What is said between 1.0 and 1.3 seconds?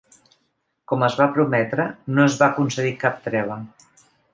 es va